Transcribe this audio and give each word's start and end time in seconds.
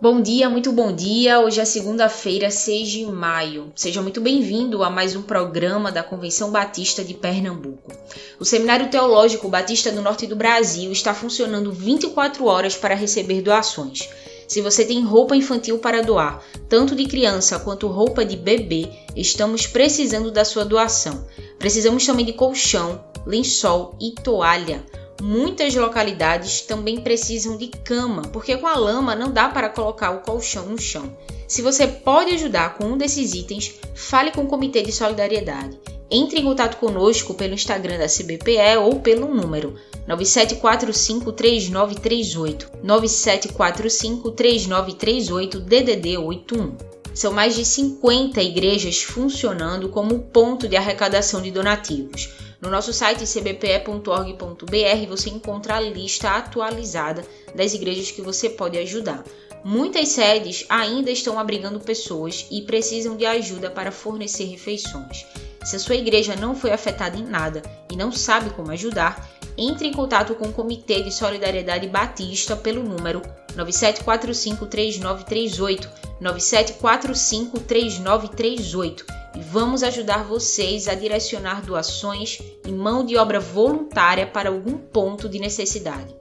Bom 0.00 0.20
dia, 0.22 0.48
muito 0.48 0.70
bom 0.70 0.94
dia. 0.94 1.40
Hoje 1.40 1.60
é 1.60 1.64
segunda-feira, 1.64 2.52
6 2.52 2.88
de 2.88 3.04
maio. 3.04 3.72
Seja 3.74 4.00
muito 4.00 4.20
bem-vindo 4.20 4.84
a 4.84 4.90
mais 4.90 5.16
um 5.16 5.22
programa 5.22 5.90
da 5.90 6.04
Convenção 6.04 6.52
Batista 6.52 7.02
de 7.02 7.14
Pernambuco. 7.14 7.90
O 8.38 8.44
Seminário 8.44 8.88
Teológico 8.90 9.48
Batista 9.48 9.90
do 9.90 10.00
Norte 10.00 10.24
do 10.24 10.36
Brasil 10.36 10.92
está 10.92 11.12
funcionando 11.12 11.72
24 11.72 12.44
horas 12.44 12.76
para 12.76 12.94
receber 12.94 13.42
doações. 13.42 14.08
Se 14.48 14.62
você 14.62 14.82
tem 14.82 15.04
roupa 15.04 15.36
infantil 15.36 15.78
para 15.78 16.02
doar, 16.02 16.42
tanto 16.70 16.96
de 16.96 17.04
criança 17.04 17.58
quanto 17.58 17.86
roupa 17.86 18.24
de 18.24 18.34
bebê, 18.34 18.88
estamos 19.14 19.66
precisando 19.66 20.30
da 20.30 20.42
sua 20.42 20.64
doação. 20.64 21.26
Precisamos 21.58 22.06
também 22.06 22.24
de 22.24 22.32
colchão, 22.32 23.04
lençol 23.26 23.94
e 24.00 24.12
toalha. 24.12 24.82
Muitas 25.20 25.74
localidades 25.74 26.62
também 26.62 27.02
precisam 27.02 27.58
de 27.58 27.68
cama, 27.68 28.22
porque 28.32 28.56
com 28.56 28.66
a 28.66 28.74
lama 28.74 29.14
não 29.14 29.30
dá 29.30 29.50
para 29.50 29.68
colocar 29.68 30.12
o 30.12 30.22
colchão 30.22 30.64
no 30.66 30.80
chão. 30.80 31.14
Se 31.48 31.60
você 31.62 31.86
pode 31.86 32.34
ajudar 32.34 32.76
com 32.76 32.84
um 32.84 32.98
desses 32.98 33.32
itens, 33.32 33.74
fale 33.94 34.30
com 34.30 34.42
o 34.42 34.46
Comitê 34.46 34.82
de 34.82 34.92
Solidariedade. 34.92 35.80
Entre 36.10 36.40
em 36.40 36.44
contato 36.44 36.76
conosco 36.76 37.32
pelo 37.32 37.54
Instagram 37.54 37.96
da 37.98 38.06
CBPE 38.06 38.76
ou 38.82 39.00
pelo 39.00 39.34
número 39.34 39.74
97453938 40.06 42.66
97453938 42.84 45.58
DDD 45.58 46.18
81. 46.18 46.76
São 47.14 47.32
mais 47.32 47.56
de 47.56 47.64
50 47.64 48.42
igrejas 48.42 49.02
funcionando 49.02 49.88
como 49.88 50.18
ponto 50.18 50.68
de 50.68 50.76
arrecadação 50.76 51.40
de 51.40 51.50
donativos. 51.50 52.28
No 52.60 52.68
nosso 52.70 52.92
site 52.92 53.24
cbpe.org.br 53.24 55.06
você 55.08 55.30
encontra 55.30 55.76
a 55.76 55.80
lista 55.80 56.28
atualizada 56.30 57.24
das 57.54 57.72
igrejas 57.72 58.10
que 58.10 58.20
você 58.20 58.50
pode 58.50 58.76
ajudar. 58.76 59.24
Muitas 59.64 60.08
sedes 60.08 60.64
ainda 60.68 61.10
estão 61.10 61.38
abrigando 61.38 61.80
pessoas 61.80 62.46
e 62.50 62.60
precisam 62.62 63.16
de 63.16 63.24
ajuda 63.26 63.70
para 63.70 63.92
fornecer 63.92 64.44
refeições. 64.44 65.26
Se 65.64 65.76
a 65.76 65.78
sua 65.78 65.94
igreja 65.96 66.36
não 66.36 66.54
foi 66.54 66.72
afetada 66.72 67.16
em 67.16 67.24
nada 67.24 67.62
e 67.90 67.96
não 67.96 68.12
sabe 68.12 68.50
como 68.50 68.70
ajudar, 68.70 69.26
entre 69.56 69.88
em 69.88 69.92
contato 69.92 70.34
com 70.34 70.44
o 70.46 70.52
Comitê 70.52 71.02
de 71.02 71.10
Solidariedade 71.12 71.88
Batista 71.88 72.54
pelo 72.56 72.82
número 72.82 73.22
97453938, 73.56 75.88
97453938 76.22 79.18
e 79.34 79.40
vamos 79.40 79.82
ajudar 79.82 80.24
vocês 80.24 80.88
a 80.88 80.94
direcionar 80.94 81.62
doações 81.62 82.38
e 82.66 82.72
mão 82.72 83.04
de 83.04 83.16
obra 83.16 83.38
voluntária 83.38 84.26
para 84.26 84.48
algum 84.48 84.78
ponto 84.78 85.28
de 85.28 85.38
necessidade. 85.38 86.14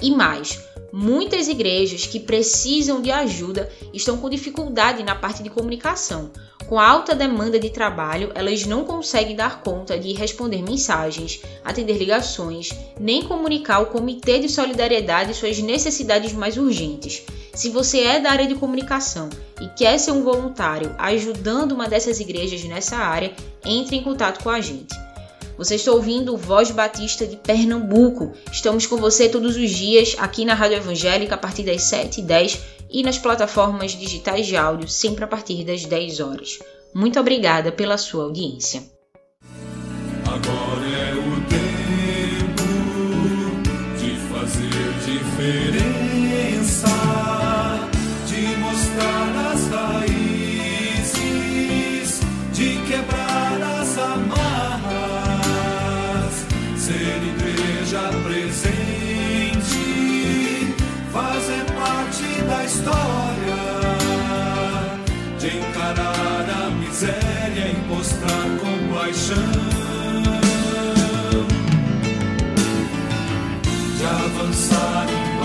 E 0.00 0.10
mais, 0.10 0.58
muitas 0.96 1.46
igrejas 1.46 2.06
que 2.06 2.18
precisam 2.18 3.02
de 3.02 3.10
ajuda 3.10 3.70
estão 3.92 4.16
com 4.16 4.30
dificuldade 4.30 5.02
na 5.02 5.14
parte 5.14 5.42
de 5.42 5.50
comunicação. 5.50 6.30
Com 6.66 6.80
a 6.80 6.88
alta 6.88 7.14
demanda 7.14 7.60
de 7.60 7.68
trabalho, 7.68 8.32
elas 8.34 8.64
não 8.64 8.82
conseguem 8.82 9.36
dar 9.36 9.60
conta 9.60 9.98
de 9.98 10.14
responder 10.14 10.62
mensagens, 10.62 11.42
atender 11.62 11.98
ligações, 11.98 12.70
nem 12.98 13.22
comunicar 13.22 13.76
ao 13.76 13.86
Comitê 13.86 14.38
de 14.38 14.48
Solidariedade 14.48 15.34
suas 15.34 15.58
necessidades 15.58 16.32
mais 16.32 16.56
urgentes. 16.56 17.24
Se 17.54 17.68
você 17.68 18.00
é 18.00 18.18
da 18.18 18.30
área 18.30 18.46
de 18.46 18.54
comunicação 18.54 19.28
e 19.60 19.68
quer 19.76 19.98
ser 19.98 20.12
um 20.12 20.24
voluntário 20.24 20.94
ajudando 20.96 21.72
uma 21.72 21.86
dessas 21.86 22.20
igrejas 22.20 22.64
nessa 22.64 22.96
área, 22.96 23.34
entre 23.66 23.96
em 23.96 24.02
contato 24.02 24.42
com 24.42 24.48
a 24.48 24.62
gente. 24.62 25.05
Você 25.56 25.76
está 25.76 25.90
ouvindo 25.90 26.36
Voz 26.36 26.70
Batista 26.70 27.26
de 27.26 27.36
Pernambuco. 27.36 28.32
Estamos 28.52 28.86
com 28.86 28.98
você 28.98 29.26
todos 29.28 29.56
os 29.56 29.70
dias 29.70 30.14
aqui 30.18 30.44
na 30.44 30.52
Rádio 30.52 30.76
Evangélica 30.76 31.34
a 31.34 31.38
partir 31.38 31.62
das 31.62 31.80
7h10 31.82 32.60
e 32.90 33.02
nas 33.02 33.16
plataformas 33.16 33.92
digitais 33.92 34.46
de 34.46 34.56
áudio 34.56 34.86
sempre 34.86 35.24
a 35.24 35.26
partir 35.26 35.64
das 35.64 35.86
10 35.86 36.20
horas. 36.20 36.58
Muito 36.94 37.18
obrigada 37.18 37.72
pela 37.72 37.96
sua 37.96 38.24
audiência. 38.24 38.82
Agora 40.26 40.86
é 40.86 41.14
o 41.14 41.40
tempo 41.48 42.62
de 43.98 44.14
fazer 44.30 44.92
diferença, 45.06 45.95
sunny 74.56 75.35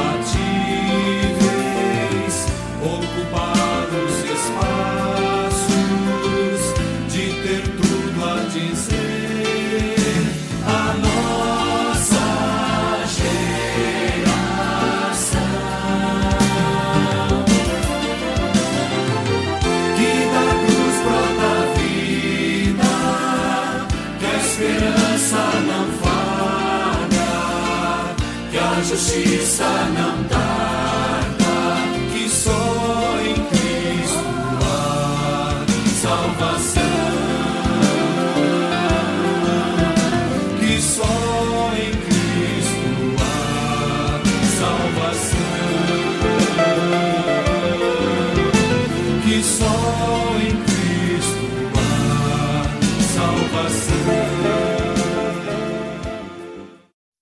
sana. 29.61 30.10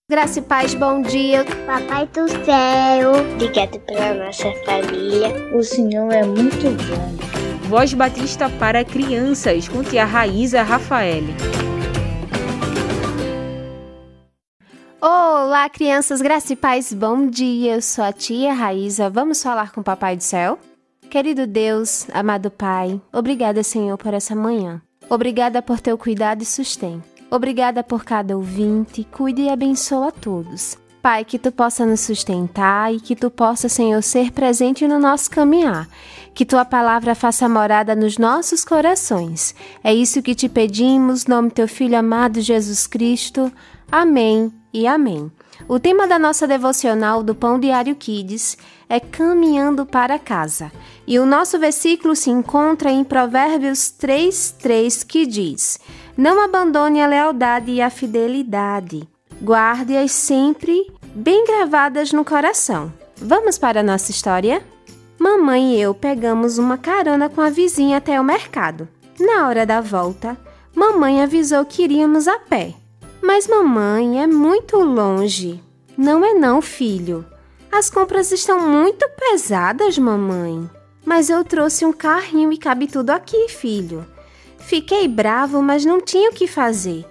Graça 0.10 0.40
e 0.40 0.42
paz, 0.42 0.74
bom 0.74 1.04
dia. 1.04 1.46
Papai 1.68 2.08
do 2.08 2.28
céu, 2.44 3.12
obrigado 3.36 3.80
pela 3.82 4.26
nossa 4.26 4.52
família. 4.66 5.56
O 5.56 5.62
Senhor 5.62 6.12
é 6.12 6.24
muito 6.24 6.72
bom. 6.88 7.70
Voz 7.70 7.94
Batista 7.94 8.50
para 8.50 8.84
crianças 8.84 9.70
com 9.70 9.84
tia 9.84 10.06
Raíza 10.06 10.64
Rafael. 10.64 11.22
Olá, 15.00 15.70
crianças, 15.70 16.24
graça 16.24 16.54
e 16.54 16.56
paz, 16.56 16.92
bom 16.92 17.28
dia. 17.28 17.76
Eu 17.76 17.82
sou 17.84 18.04
a 18.04 18.12
tia 18.12 18.52
Raíza. 18.52 19.12
Vamos 19.12 19.44
falar 19.44 19.72
com 19.72 19.82
o 19.82 19.84
Papai 19.84 20.18
do 20.18 20.24
Céu? 20.24 20.58
Querido 21.08 21.46
Deus, 21.46 22.08
amado 22.12 22.50
Pai, 22.50 23.00
obrigada, 23.14 23.62
Senhor, 23.62 23.96
por 23.96 24.16
essa 24.16 24.36
manhã. 24.36 24.82
Obrigada 25.08 25.62
por 25.62 25.80
teu 25.80 26.00
cuidado 26.00 26.42
e 26.42 26.46
sustento. 26.48 27.09
Obrigada 27.32 27.84
por 27.84 28.04
cada 28.04 28.36
ouvinte. 28.36 29.08
Cuide 29.12 29.44
e 29.44 29.50
abençoa 29.50 30.08
a 30.08 30.12
todos. 30.12 30.78
Pai, 31.02 31.24
que 31.24 31.40
tu 31.40 31.52
possa 31.52 31.86
nos 31.86 32.02
sustentar 32.02 32.94
e 32.94 33.00
que 33.00 33.16
tu 33.16 33.30
possa, 33.30 33.70
Senhor, 33.70 34.02
ser 34.02 34.32
presente 34.32 34.88
no 34.88 35.00
nosso 35.00 35.30
caminhar. 35.32 35.88
Que 36.34 36.44
tua 36.44 36.66
palavra 36.66 37.16
faça 37.16 37.48
morada 37.48 37.96
nos 37.96 38.18
nossos 38.18 38.66
corações. 38.66 39.56
É 39.84 39.94
isso 39.94 40.22
que 40.22 40.36
te 40.36 40.50
pedimos, 40.50 41.26
no 41.26 41.36
nome 41.36 41.52
teu 41.52 41.68
filho 41.68 41.98
amado 41.98 42.42
Jesus 42.42 42.86
Cristo. 42.86 43.52
Amém 43.90 44.52
e 44.74 44.88
amém. 44.88 45.32
O 45.68 45.80
tema 45.80 46.08
da 46.08 46.18
nossa 46.18 46.48
devocional 46.48 47.22
do 47.22 47.36
Pão 47.36 47.60
Diário 47.60 47.96
Kids 47.96 48.58
é 48.88 49.00
Caminhando 49.00 49.86
para 49.86 50.18
Casa. 50.18 50.72
E 51.06 51.20
o 51.20 51.26
nosso 51.26 51.60
versículo 51.60 52.16
se 52.16 52.30
encontra 52.30 52.92
em 52.92 53.04
Provérbios 53.04 53.94
3:3, 54.00 55.04
que 55.04 55.26
diz: 55.26 55.80
Não 56.20 56.42
abandone 56.42 57.02
a 57.02 57.08
lealdade 57.08 57.72
e 57.72 57.82
a 57.82 57.90
fidelidade. 57.90 59.08
Guarde-as 59.42 60.12
sempre 60.12 60.92
bem 61.16 61.46
gravadas 61.46 62.12
no 62.12 62.26
coração. 62.26 62.92
Vamos 63.16 63.58
para 63.58 63.80
a 63.80 63.84
nossa 63.84 64.12
história? 64.12 64.62
Mamãe 65.18 65.76
e 65.76 65.82
eu 65.82 65.94
pegamos 65.94 66.58
uma 66.58 66.78
carona 66.78 67.30
com 67.30 67.40
a 67.40 67.50
vizinha 67.50 67.96
até 67.96 68.20
o 68.20 68.24
mercado. 68.26 68.86
Na 69.18 69.48
hora 69.48 69.66
da 69.66 69.80
volta, 69.80 70.38
mamãe 70.76 71.24
avisou 71.24 71.64
que 71.64 71.84
iríamos 71.84 72.28
a 72.28 72.38
pé. 72.38 72.74
Mas 73.22 73.48
mamãe 73.48 74.22
é 74.22 74.28
muito 74.28 74.76
longe. 74.76 75.64
Não 75.98 76.26
é 76.26 76.34
não, 76.34 76.62
filho. 76.62 77.26
As 77.72 77.90
compras 77.90 78.30
estão 78.34 78.60
muito 78.60 79.10
pesadas, 79.18 79.98
mamãe. 79.98 80.70
Mas 81.06 81.30
eu 81.30 81.46
trouxe 81.46 81.86
um 81.86 81.94
carrinho 81.94 82.52
e 82.52 82.58
cabe 82.58 82.88
tudo 82.88 83.12
aqui, 83.12 83.48
filho. 83.48 84.06
Fiquei 84.70 85.08
bravo, 85.08 85.64
mas 85.64 85.84
não 85.84 86.00
tinha 86.00 86.30
o 86.30 86.34
que 86.34 86.46
fazer. 86.46 87.04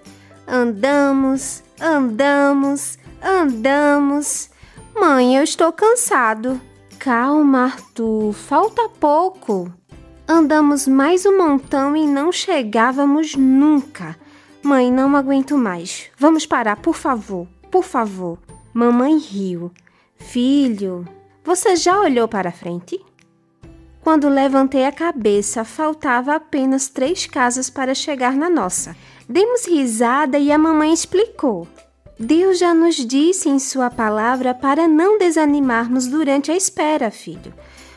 Andamos, 0.47 1.65
andamos, 1.81 2.97
andamos. 3.21 4.49
Mãe, 4.95 5.37
eu 5.37 5.43
estou 5.43 5.73
cansado. 5.73 6.61
Calma, 7.01 7.65
Arthur, 7.65 8.33
falta 8.33 8.89
pouco. 9.01 9.73
Andamos 10.29 10.87
mais 10.87 11.27
um 11.27 11.37
montão 11.37 11.97
e 11.97 12.07
não 12.07 12.31
chegávamos 12.31 13.35
nunca. 13.35 14.17
Mãe, 14.63 14.93
não 14.93 15.17
aguento 15.17 15.59
mais. 15.59 16.13
Vamos 16.17 16.47
parar, 16.47 16.77
por 16.77 16.95
favor, 16.95 17.49
por 17.73 17.83
favor. 17.83 18.39
Mamãe 18.73 19.19
riu. 19.19 19.73
Filho, 20.17 21.05
você 21.43 21.75
já 21.75 21.99
olhou 21.99 22.29
para 22.29 22.53
frente? 22.53 23.05
Quando 24.09 24.31
levantei 24.31 24.87
a 24.87 24.91
cabeça, 24.91 25.67
faltava 25.67 26.35
apenas 26.35 26.89
três 26.89 27.27
casas 27.27 27.69
para 27.69 27.95
chegar 27.95 28.33
na 28.33 28.49
nossa. 28.49 28.97
Demos 29.29 29.67
risada 29.67 30.39
e 30.39 30.51
a 30.51 30.57
mamãe 30.57 30.95
explicou. 30.95 31.69
Deus 32.19 32.59
já 32.59 32.73
nos 32.73 32.95
disse 32.95 33.51
em 33.51 33.59
Sua 33.59 33.91
palavra 33.91 34.55
para 34.55 34.89
não 34.89 35.19
desanimarmos 35.19 36.07
durante 36.07 36.51
a 36.51 36.57
espera, 36.57 37.11
filho. 37.11 37.53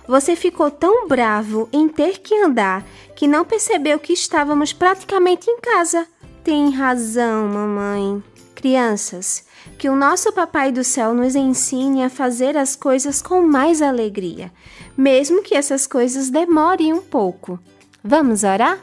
Você 0.06 0.36
ficou 0.36 0.70
tão 0.70 1.08
bravo 1.08 1.70
em 1.72 1.88
ter 1.88 2.20
que 2.20 2.36
andar 2.36 2.84
que 3.16 3.26
não 3.26 3.46
percebeu 3.46 3.98
que 3.98 4.12
estávamos 4.12 4.74
praticamente 4.74 5.50
em 5.50 5.62
casa. 5.62 6.06
Tem 6.44 6.72
razão, 6.72 7.48
mamãe. 7.48 8.22
Crianças, 8.56 9.46
que 9.78 9.90
o 9.90 9.96
nosso 9.96 10.32
Papai 10.32 10.72
do 10.72 10.84
Céu 10.84 11.14
nos 11.14 11.36
ensine 11.36 12.04
a 12.04 12.10
fazer 12.10 12.58
as 12.58 12.76
coisas 12.76 13.22
com 13.22 13.42
mais 13.42 13.82
alegria, 13.82 14.52
mesmo 14.98 15.42
que 15.42 15.56
essas 15.56 15.88
coisas 15.88 16.30
demorem 16.30 16.94
um 16.94 17.02
pouco. 17.02 17.60
Vamos 18.04 18.44
orar? 18.44 18.80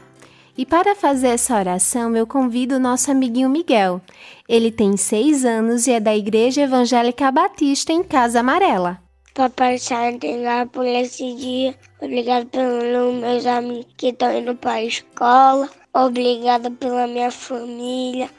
E 0.57 0.65
para 0.65 0.93
fazer 0.93 1.29
essa 1.29 1.57
oração, 1.57 2.15
eu 2.17 2.27
convido 2.27 2.75
o 2.75 2.79
nosso 2.79 3.09
amiguinho 3.09 3.49
Miguel. 3.49 4.01
Ele 4.47 4.69
tem 4.71 4.97
seis 4.97 5.45
anos 5.45 5.87
e 5.87 5.91
é 5.91 5.99
da 6.01 6.13
Igreja 6.13 6.63
Evangélica 6.63 7.31
Batista 7.31 7.93
em 7.93 8.03
Casa 8.03 8.41
Amarela. 8.41 8.99
Papai 9.33 9.77
Santo, 9.77 10.27
obrigado 10.27 10.69
por 10.69 10.85
esse 10.85 11.33
dia. 11.35 11.73
Obrigado 12.01 12.47
pelos 12.47 13.15
meus 13.15 13.45
amigos 13.45 13.87
que 13.95 14.07
estão 14.07 14.37
indo 14.37 14.53
para 14.55 14.71
a 14.73 14.83
escola. 14.83 15.69
Obrigada 15.93 16.69
pela 16.71 17.07
minha 17.07 17.31
família. 17.31 18.29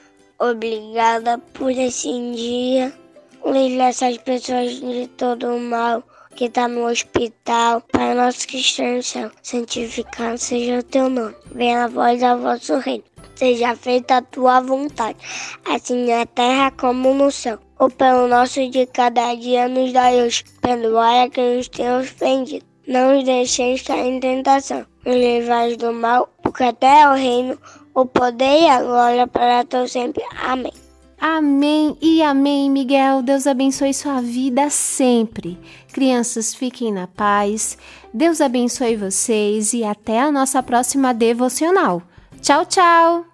Obrigada 0.40 1.36
por 1.52 1.70
esse 1.70 2.08
dia. 2.34 2.90
Livre 3.44 3.78
essas 3.82 4.16
pessoas 4.16 4.80
de 4.80 5.06
todo 5.08 5.54
o 5.54 5.60
mal 5.60 6.02
que 6.34 6.46
está 6.46 6.66
no 6.66 6.88
hospital. 6.88 7.82
Para 7.92 8.14
nossa 8.14 8.46
extensão, 8.56 9.30
santificado 9.42 10.38
seja 10.38 10.78
o 10.78 10.82
teu 10.82 11.10
nome. 11.10 11.34
Venha 11.54 11.84
a 11.84 11.88
voz 11.88 12.22
ao 12.22 12.38
vosso 12.38 12.78
reino. 12.78 13.04
Seja 13.34 13.76
feita 13.76 14.16
a 14.16 14.22
tua 14.22 14.60
vontade, 14.60 15.18
assim 15.66 16.06
na 16.06 16.24
terra 16.24 16.70
como 16.70 17.12
no 17.12 17.30
céu. 17.30 17.58
O 17.78 17.90
pelo 17.90 18.26
nosso 18.26 18.66
de 18.70 18.86
cada 18.86 19.34
dia 19.34 19.68
nos 19.68 19.92
dai 19.92 20.22
hoje. 20.22 20.44
Perdoai 20.62 21.20
a 21.20 21.28
quem 21.28 21.58
nos 21.58 21.68
tem 21.68 21.92
ofendido. 21.92 22.64
Não 22.86 23.18
os 23.18 23.24
deixeis 23.24 23.82
cair 23.82 24.06
em 24.06 24.18
tentação. 24.18 24.86
Nos 25.04 25.16
livrai 25.16 25.76
do 25.76 25.92
mal, 25.92 26.30
porque 26.42 26.64
até 26.64 27.02
é 27.02 27.08
o 27.08 27.12
reino, 27.14 27.58
o 28.02 28.06
poder 28.06 28.62
e 28.62 28.68
a 28.68 28.82
glória 28.82 29.26
para 29.26 29.64
todos 29.64 29.92
sempre. 29.92 30.22
Amém. 30.42 30.72
Amém 31.20 31.96
e 32.00 32.22
amém, 32.22 32.70
Miguel. 32.70 33.22
Deus 33.22 33.46
abençoe 33.46 33.92
sua 33.92 34.22
vida 34.22 34.70
sempre. 34.70 35.58
Crianças, 35.92 36.54
fiquem 36.54 36.90
na 36.90 37.06
paz. 37.06 37.76
Deus 38.12 38.40
abençoe 38.40 38.96
vocês 38.96 39.74
e 39.74 39.84
até 39.84 40.20
a 40.20 40.32
nossa 40.32 40.62
próxima 40.62 41.12
devocional. 41.12 42.02
Tchau, 42.40 42.64
tchau! 42.64 43.29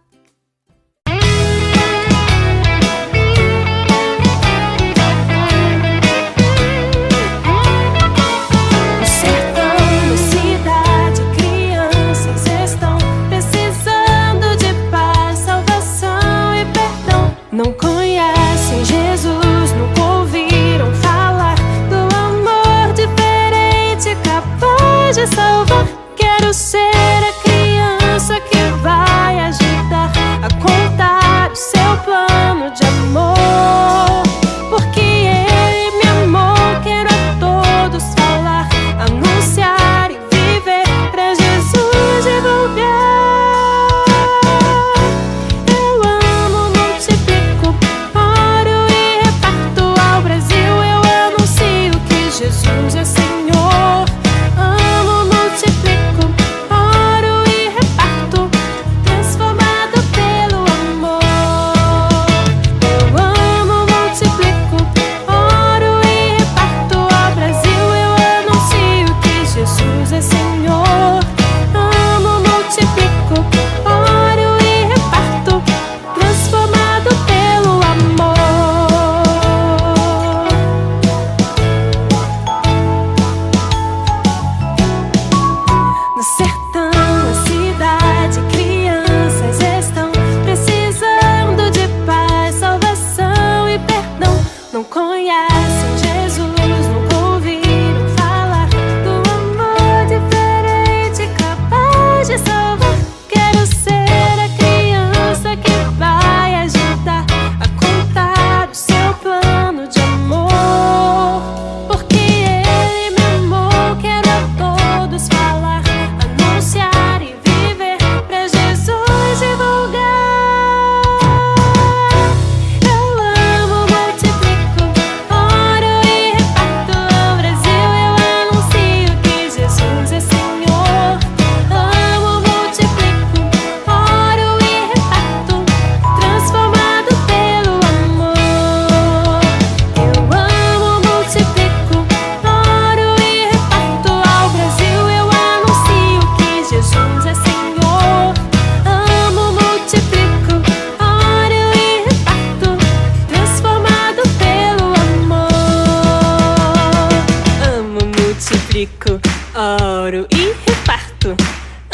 Multiplico, 158.77 159.19
oro 159.55 160.27
e 160.29 160.55
reparto. 160.67 161.35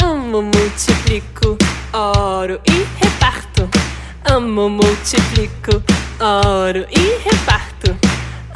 Amo, 0.01 0.41
multiplico, 0.41 1.55
oro 1.93 2.59
e 2.63 2.85
reparto. 2.99 3.69
Amo, 4.23 4.67
multiplico, 4.67 5.81
oro 6.19 6.85
e 6.89 7.21
reparto. 7.23 7.97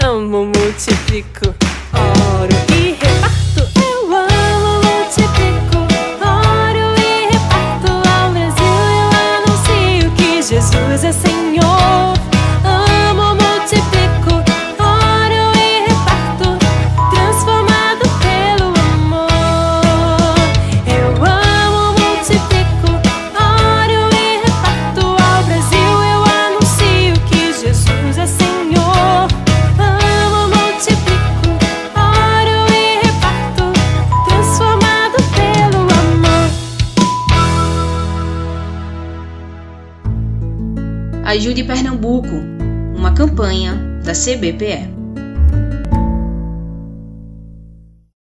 Amo, 0.01 0.43
multiplico, 0.43 1.55
oro 1.93 2.53
e 2.67 2.97
reparto. 2.99 3.46
Ajude 41.37 41.63
Pernambuco, 41.63 42.35
uma 42.95 43.13
campanha 43.13 43.75
da 44.03 44.11
CBPE. 44.13 44.89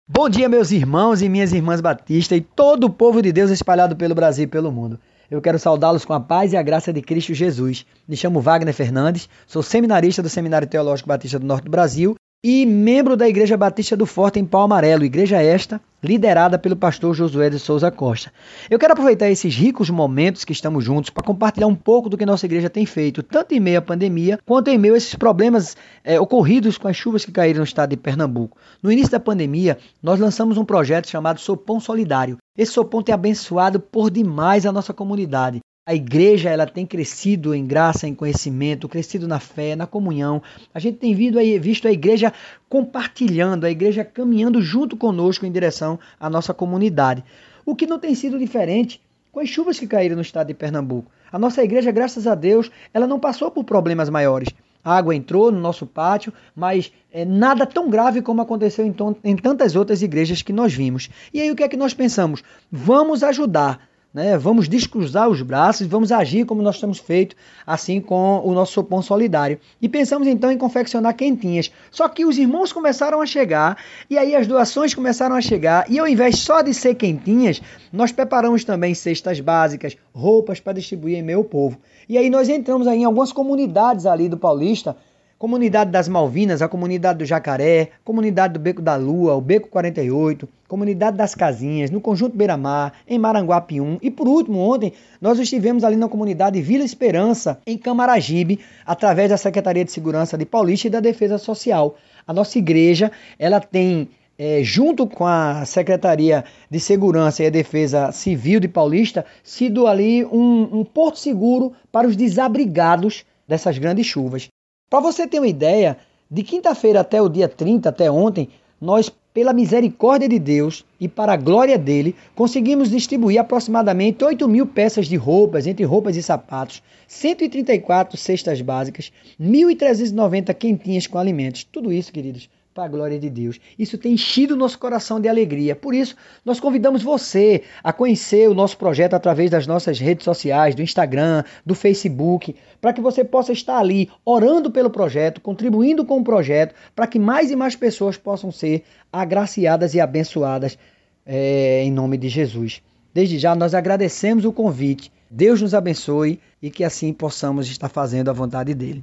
Bom 0.06 0.28
dia, 0.28 0.50
meus 0.50 0.70
irmãos 0.70 1.22
e 1.22 1.28
minhas 1.30 1.50
irmãs 1.54 1.80
batistas 1.80 2.36
e 2.36 2.42
todo 2.42 2.84
o 2.84 2.90
povo 2.90 3.22
de 3.22 3.32
Deus 3.32 3.50
espalhado 3.50 3.96
pelo 3.96 4.14
Brasil 4.14 4.44
e 4.44 4.46
pelo 4.46 4.70
mundo. 4.70 5.00
Eu 5.30 5.40
quero 5.40 5.58
saudá-los 5.58 6.04
com 6.04 6.12
a 6.12 6.20
paz 6.20 6.52
e 6.52 6.58
a 6.58 6.62
graça 6.62 6.92
de 6.92 7.00
Cristo 7.00 7.32
Jesus. 7.32 7.86
Me 8.06 8.18
chamo 8.18 8.38
Wagner 8.38 8.74
Fernandes, 8.74 9.30
sou 9.46 9.62
seminarista 9.62 10.22
do 10.22 10.28
Seminário 10.28 10.68
Teológico 10.68 11.08
Batista 11.08 11.38
do 11.38 11.46
Norte 11.46 11.64
do 11.64 11.70
Brasil 11.70 12.16
e 12.48 12.64
membro 12.64 13.16
da 13.16 13.28
Igreja 13.28 13.56
Batista 13.56 13.96
do 13.96 14.06
Forte 14.06 14.38
em 14.38 14.44
Pau 14.44 14.62
Amarelo, 14.62 15.04
igreja 15.04 15.42
esta 15.42 15.80
liderada 16.00 16.56
pelo 16.56 16.76
pastor 16.76 17.12
Josué 17.12 17.50
de 17.50 17.58
Souza 17.58 17.90
Costa. 17.90 18.32
Eu 18.70 18.78
quero 18.78 18.92
aproveitar 18.92 19.28
esses 19.28 19.52
ricos 19.52 19.90
momentos 19.90 20.44
que 20.44 20.52
estamos 20.52 20.84
juntos 20.84 21.10
para 21.10 21.24
compartilhar 21.24 21.66
um 21.66 21.74
pouco 21.74 22.08
do 22.08 22.16
que 22.16 22.24
nossa 22.24 22.46
igreja 22.46 22.70
tem 22.70 22.86
feito, 22.86 23.22
tanto 23.22 23.52
em 23.52 23.58
meio 23.58 23.78
à 23.78 23.82
pandemia, 23.82 24.38
quanto 24.46 24.68
em 24.68 24.78
meio 24.78 24.94
a 24.94 24.96
esses 24.96 25.16
problemas 25.16 25.76
eh, 26.04 26.20
ocorridos 26.20 26.78
com 26.78 26.86
as 26.86 26.96
chuvas 26.96 27.24
que 27.24 27.32
caíram 27.32 27.58
no 27.58 27.64
estado 27.64 27.90
de 27.90 27.96
Pernambuco. 27.96 28.56
No 28.80 28.92
início 28.92 29.10
da 29.10 29.18
pandemia, 29.18 29.78
nós 30.00 30.20
lançamos 30.20 30.56
um 30.56 30.64
projeto 30.64 31.08
chamado 31.08 31.40
Sopão 31.40 31.80
Solidário. 31.80 32.36
Esse 32.56 32.72
sopão 32.72 33.02
tem 33.02 33.12
abençoado 33.12 33.80
por 33.80 34.08
demais 34.08 34.64
a 34.64 34.72
nossa 34.72 34.94
comunidade. 34.94 35.60
A 35.88 35.94
igreja 35.94 36.50
ela 36.50 36.66
tem 36.66 36.84
crescido 36.84 37.54
em 37.54 37.64
graça, 37.64 38.08
em 38.08 38.14
conhecimento, 38.14 38.88
crescido 38.88 39.28
na 39.28 39.38
fé, 39.38 39.76
na 39.76 39.86
comunhão. 39.86 40.42
A 40.74 40.80
gente 40.80 40.98
tem 40.98 41.14
visto, 41.14 41.86
a 41.86 41.92
igreja 41.92 42.32
compartilhando, 42.68 43.62
a 43.62 43.70
igreja 43.70 44.04
caminhando 44.04 44.60
junto 44.60 44.96
conosco 44.96 45.46
em 45.46 45.52
direção 45.52 45.96
à 46.18 46.28
nossa 46.28 46.52
comunidade. 46.52 47.22
O 47.64 47.76
que 47.76 47.86
não 47.86 48.00
tem 48.00 48.16
sido 48.16 48.36
diferente 48.36 49.00
com 49.30 49.38
as 49.38 49.48
chuvas 49.48 49.78
que 49.78 49.86
caíram 49.86 50.16
no 50.16 50.22
estado 50.22 50.48
de 50.48 50.54
Pernambuco. 50.54 51.08
A 51.30 51.38
nossa 51.38 51.62
igreja, 51.62 51.92
graças 51.92 52.26
a 52.26 52.34
Deus, 52.34 52.68
ela 52.92 53.06
não 53.06 53.20
passou 53.20 53.48
por 53.48 53.62
problemas 53.62 54.10
maiores. 54.10 54.48
A 54.82 54.96
água 54.96 55.14
entrou 55.14 55.52
no 55.52 55.60
nosso 55.60 55.86
pátio, 55.86 56.32
mas 56.54 56.92
é, 57.12 57.24
nada 57.24 57.64
tão 57.64 57.88
grave 57.88 58.22
como 58.22 58.42
aconteceu 58.42 58.84
em, 58.84 58.94
em 59.22 59.36
tantas 59.36 59.76
outras 59.76 60.02
igrejas 60.02 60.42
que 60.42 60.52
nós 60.52 60.74
vimos. 60.74 61.08
E 61.32 61.40
aí 61.40 61.48
o 61.48 61.54
que 61.54 61.62
é 61.62 61.68
que 61.68 61.76
nós 61.76 61.94
pensamos? 61.94 62.42
Vamos 62.72 63.22
ajudar 63.22 63.88
né? 64.16 64.38
Vamos 64.38 64.66
descruzar 64.66 65.28
os 65.28 65.42
braços 65.42 65.82
e 65.82 65.90
vamos 65.90 66.10
agir 66.10 66.46
como 66.46 66.62
nós 66.62 66.80
temos 66.80 66.98
feito, 66.98 67.36
assim 67.66 68.00
com 68.00 68.40
o 68.42 68.54
nosso 68.54 68.72
sopão 68.72 69.02
solidário. 69.02 69.60
E 69.80 69.90
pensamos 69.90 70.26
então 70.26 70.50
em 70.50 70.56
confeccionar 70.56 71.14
quentinhas. 71.14 71.70
Só 71.90 72.08
que 72.08 72.24
os 72.24 72.38
irmãos 72.38 72.72
começaram 72.72 73.20
a 73.20 73.26
chegar 73.26 73.76
e 74.08 74.16
aí 74.16 74.34
as 74.34 74.46
doações 74.46 74.94
começaram 74.94 75.36
a 75.36 75.40
chegar 75.42 75.84
e 75.90 75.98
ao 75.98 76.08
invés 76.08 76.38
só 76.38 76.62
de 76.62 76.72
ser 76.72 76.94
quentinhas, 76.94 77.60
nós 77.92 78.10
preparamos 78.10 78.64
também 78.64 78.94
cestas 78.94 79.38
básicas, 79.38 79.98
roupas 80.14 80.60
para 80.60 80.72
distribuir 80.72 81.18
em 81.18 81.22
meio 81.22 81.44
povo. 81.44 81.78
E 82.08 82.16
aí 82.16 82.30
nós 82.30 82.48
entramos 82.48 82.86
aí 82.86 83.00
em 83.00 83.04
algumas 83.04 83.32
comunidades 83.32 84.06
ali 84.06 84.30
do 84.30 84.38
Paulista 84.38 84.96
Comunidade 85.38 85.90
das 85.90 86.08
Malvinas, 86.08 86.62
a 86.62 86.68
comunidade 86.68 87.18
do 87.18 87.26
Jacaré, 87.26 87.90
comunidade 88.02 88.54
do 88.54 88.58
Beco 88.58 88.80
da 88.80 88.96
Lua, 88.96 89.34
o 89.34 89.40
Beco 89.40 89.68
48, 89.68 90.48
comunidade 90.66 91.14
das 91.14 91.34
Casinhas, 91.34 91.90
no 91.90 92.00
Conjunto 92.00 92.34
Beira-Mar, 92.34 92.94
em 93.06 93.18
Maranguape 93.18 93.78
1 93.78 93.98
e 94.00 94.10
por 94.10 94.26
último, 94.26 94.58
ontem, 94.60 94.94
nós 95.20 95.38
estivemos 95.38 95.84
ali 95.84 95.94
na 95.94 96.08
comunidade 96.08 96.62
Vila 96.62 96.82
Esperança, 96.82 97.60
em 97.66 97.76
Camaragibe, 97.76 98.60
através 98.86 99.28
da 99.28 99.36
Secretaria 99.36 99.84
de 99.84 99.92
Segurança 99.92 100.38
de 100.38 100.46
Paulista 100.46 100.86
e 100.86 100.90
da 100.90 101.00
Defesa 101.00 101.36
Social. 101.36 101.96
A 102.26 102.32
nossa 102.32 102.56
igreja, 102.56 103.12
ela 103.38 103.60
tem 103.60 104.08
é, 104.38 104.62
junto 104.62 105.06
com 105.06 105.26
a 105.26 105.66
Secretaria 105.66 106.46
de 106.70 106.80
Segurança 106.80 107.42
e 107.42 107.46
a 107.46 107.50
Defesa 107.50 108.10
Civil 108.10 108.58
de 108.58 108.68
Paulista, 108.68 109.26
sido 109.44 109.86
ali 109.86 110.24
um, 110.24 110.80
um 110.80 110.82
porto 110.82 111.18
seguro 111.18 111.74
para 111.92 112.08
os 112.08 112.16
desabrigados 112.16 113.22
dessas 113.46 113.76
grandes 113.76 114.06
chuvas. 114.06 114.48
Para 114.88 115.00
você 115.00 115.26
ter 115.26 115.40
uma 115.40 115.48
ideia, 115.48 115.98
de 116.30 116.44
quinta-feira 116.44 117.00
até 117.00 117.20
o 117.20 117.28
dia 117.28 117.48
30, 117.48 117.88
até 117.88 118.08
ontem, 118.08 118.48
nós, 118.80 119.10
pela 119.34 119.52
misericórdia 119.52 120.28
de 120.28 120.38
Deus 120.38 120.84
e 121.00 121.08
para 121.08 121.32
a 121.32 121.36
glória 121.36 121.76
dele, 121.76 122.14
conseguimos 122.36 122.88
distribuir 122.88 123.40
aproximadamente 123.40 124.24
8 124.24 124.46
mil 124.46 124.64
peças 124.64 125.08
de 125.08 125.16
roupas, 125.16 125.66
entre 125.66 125.84
roupas 125.84 126.14
e 126.14 126.22
sapatos, 126.22 126.84
134 127.08 128.16
cestas 128.16 128.60
básicas, 128.60 129.12
1.390 129.40 130.54
quentinhas 130.54 131.08
com 131.08 131.18
alimentos. 131.18 131.64
Tudo 131.64 131.92
isso, 131.92 132.12
queridos, 132.12 132.48
para 132.76 132.84
a 132.84 132.88
glória 132.88 133.18
de 133.18 133.30
Deus. 133.30 133.58
Isso 133.78 133.96
tem 133.96 134.12
enchido 134.12 134.52
o 134.52 134.56
nosso 134.56 134.78
coração 134.78 135.18
de 135.18 135.26
alegria. 135.26 135.74
Por 135.74 135.94
isso, 135.94 136.14
nós 136.44 136.60
convidamos 136.60 137.02
você 137.02 137.62
a 137.82 137.90
conhecer 137.90 138.50
o 138.50 138.54
nosso 138.54 138.76
projeto 138.76 139.14
através 139.14 139.50
das 139.50 139.66
nossas 139.66 139.98
redes 139.98 140.24
sociais, 140.24 140.74
do 140.74 140.82
Instagram, 140.82 141.42
do 141.64 141.74
Facebook, 141.74 142.54
para 142.78 142.92
que 142.92 143.00
você 143.00 143.24
possa 143.24 143.50
estar 143.50 143.78
ali 143.78 144.10
orando 144.26 144.70
pelo 144.70 144.90
projeto, 144.90 145.40
contribuindo 145.40 146.04
com 146.04 146.18
o 146.18 146.24
projeto, 146.24 146.74
para 146.94 147.06
que 147.06 147.18
mais 147.18 147.50
e 147.50 147.56
mais 147.56 147.74
pessoas 147.74 148.18
possam 148.18 148.52
ser 148.52 148.84
agraciadas 149.10 149.94
e 149.94 150.00
abençoadas 150.00 150.78
é, 151.24 151.82
em 151.82 151.90
nome 151.90 152.18
de 152.18 152.28
Jesus. 152.28 152.82
Desde 153.14 153.38
já, 153.38 153.54
nós 153.54 153.72
agradecemos 153.72 154.44
o 154.44 154.52
convite. 154.52 155.10
Deus 155.30 155.62
nos 155.62 155.72
abençoe 155.72 156.38
e 156.60 156.70
que 156.70 156.84
assim 156.84 157.10
possamos 157.14 157.68
estar 157.68 157.88
fazendo 157.88 158.28
a 158.28 158.34
vontade 158.34 158.74
dele. 158.74 159.02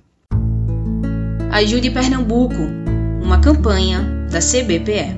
Ajude 1.51 1.89
Pernambuco, 1.91 2.92
uma 3.23 3.39
campanha 3.39 4.27
da 4.29 4.39
CBPE. 4.39 5.15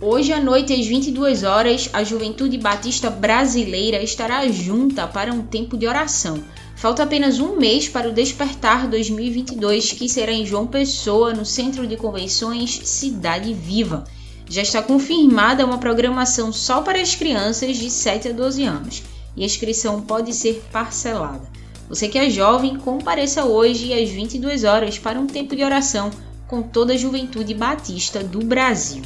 Hoje 0.00 0.32
à 0.32 0.40
noite, 0.42 0.72
às 0.72 0.86
22 0.86 1.42
horas, 1.44 1.90
a 1.92 2.02
Juventude 2.04 2.58
Batista 2.58 3.10
Brasileira 3.10 4.02
estará 4.02 4.48
junta 4.48 5.06
para 5.06 5.32
um 5.32 5.42
tempo 5.42 5.76
de 5.76 5.86
oração. 5.86 6.42
Falta 6.78 7.02
apenas 7.02 7.40
um 7.40 7.56
mês 7.56 7.88
para 7.88 8.08
o 8.08 8.12
Despertar 8.12 8.86
2022, 8.86 9.90
que 9.94 10.08
será 10.08 10.30
em 10.30 10.46
João 10.46 10.64
Pessoa, 10.64 11.34
no 11.34 11.44
Centro 11.44 11.88
de 11.88 11.96
Convenções 11.96 12.80
Cidade 12.84 13.52
Viva. 13.52 14.04
Já 14.48 14.62
está 14.62 14.80
confirmada 14.80 15.66
uma 15.66 15.78
programação 15.78 16.52
só 16.52 16.80
para 16.80 17.00
as 17.00 17.16
crianças 17.16 17.76
de 17.78 17.90
7 17.90 18.28
a 18.28 18.32
12 18.32 18.62
anos 18.62 19.02
e 19.36 19.42
a 19.42 19.46
inscrição 19.46 20.02
pode 20.02 20.32
ser 20.32 20.62
parcelada. 20.70 21.50
Você 21.88 22.06
que 22.06 22.16
é 22.16 22.30
jovem, 22.30 22.78
compareça 22.78 23.44
hoje 23.44 23.92
às 23.92 24.08
22 24.08 24.62
horas 24.62 25.00
para 25.00 25.18
um 25.18 25.26
tempo 25.26 25.56
de 25.56 25.64
oração 25.64 26.10
com 26.46 26.62
toda 26.62 26.92
a 26.92 26.96
juventude 26.96 27.54
batista 27.54 28.22
do 28.22 28.38
Brasil. 28.38 29.02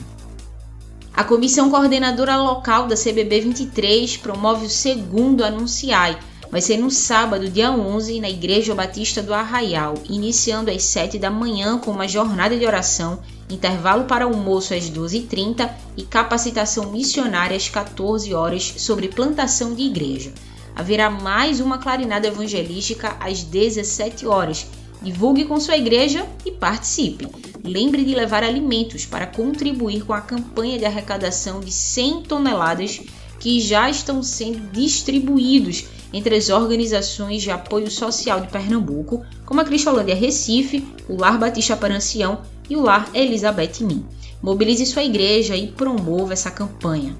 A 1.14 1.24
comissão 1.24 1.70
coordenadora 1.70 2.36
local 2.36 2.86
da 2.86 2.96
CBB 2.96 3.40
23 3.40 4.18
promove 4.18 4.66
o 4.66 4.70
segundo 4.70 5.42
Anunciai. 5.42 6.18
Vai 6.52 6.60
ser 6.60 6.76
no 6.76 6.90
sábado, 6.90 7.48
dia 7.48 7.72
11, 7.72 8.20
na 8.20 8.28
Igreja 8.28 8.74
Batista 8.74 9.22
do 9.22 9.32
Arraial, 9.32 9.94
iniciando 10.06 10.70
às 10.70 10.82
7 10.82 11.18
da 11.18 11.30
manhã 11.30 11.78
com 11.78 11.90
uma 11.90 12.06
jornada 12.06 12.54
de 12.54 12.66
oração, 12.66 13.20
intervalo 13.48 14.04
para 14.04 14.26
almoço 14.26 14.74
às 14.74 14.90
12h30 14.90 15.70
e 15.96 16.02
capacitação 16.02 16.92
missionária 16.92 17.56
às 17.56 17.70
14 17.70 18.34
horas 18.34 18.74
sobre 18.76 19.08
plantação 19.08 19.74
de 19.74 19.84
igreja. 19.84 20.30
Haverá 20.76 21.08
mais 21.08 21.58
uma 21.58 21.78
clarinada 21.78 22.28
evangelística 22.28 23.16
às 23.18 23.42
17 23.42 24.26
horas. 24.26 24.66
Divulgue 25.00 25.46
com 25.46 25.58
sua 25.58 25.78
igreja 25.78 26.26
e 26.44 26.52
participe. 26.52 27.28
Lembre 27.64 28.04
de 28.04 28.14
levar 28.14 28.44
alimentos 28.44 29.06
para 29.06 29.26
contribuir 29.26 30.04
com 30.04 30.12
a 30.12 30.20
campanha 30.20 30.78
de 30.78 30.84
arrecadação 30.84 31.60
de 31.60 31.72
100 31.72 32.24
toneladas 32.24 33.00
que 33.42 33.60
já 33.60 33.90
estão 33.90 34.22
sendo 34.22 34.70
distribuídos 34.70 35.86
entre 36.12 36.36
as 36.36 36.48
organizações 36.48 37.42
de 37.42 37.50
apoio 37.50 37.90
social 37.90 38.40
de 38.40 38.46
Pernambuco, 38.46 39.26
como 39.44 39.60
a 39.60 39.64
Cristolândia 39.64 40.14
Recife, 40.14 40.86
o 41.08 41.16
Lar 41.16 41.40
Batista 41.40 41.76
Parancião 41.76 42.42
e 42.70 42.76
o 42.76 42.82
Lar 42.82 43.10
Elizabeth 43.12 43.80
Min. 43.80 44.06
Mobilize 44.40 44.86
sua 44.86 45.02
igreja 45.02 45.56
e 45.56 45.66
promova 45.66 46.34
essa 46.34 46.52
campanha. 46.52 47.16